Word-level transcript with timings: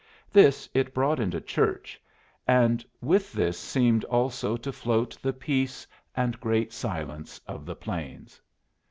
This 0.31 0.67
it 0.73 0.95
brought 0.95 1.19
into 1.19 1.39
church, 1.39 2.01
and 2.47 2.83
with 3.01 3.31
this 3.33 3.55
seemed 3.59 4.03
also 4.05 4.57
to 4.57 4.71
float 4.71 5.15
the 5.21 5.31
peace 5.31 5.85
and 6.15 6.39
great 6.39 6.73
silence 6.73 7.39
of 7.47 7.67
the 7.67 7.75
plains. 7.75 8.41